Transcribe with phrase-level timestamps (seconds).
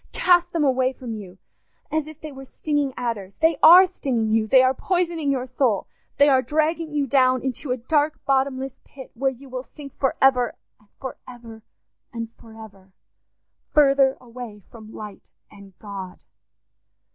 [0.13, 1.37] Cast them away from you,
[1.91, 3.35] as if they were stinging adders.
[3.35, 8.19] They are stinging you—they are poisoning your soul—they are dragging you down into a dark
[8.25, 11.61] bottomless pit, where you will sink for ever, and for ever,
[12.11, 12.93] and for ever,
[13.69, 16.23] further away from light and God."